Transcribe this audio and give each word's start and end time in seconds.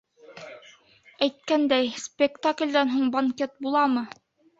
Әйткәндәй, 1.25 1.91
спектаклдән 2.05 2.91
һуң 2.95 3.13
банкет 3.17 3.55
буламы? 3.67 4.05